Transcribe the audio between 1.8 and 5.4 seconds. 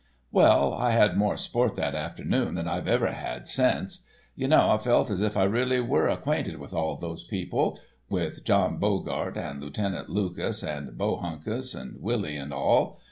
afternoon than I've ever had since. Y'know I felt as if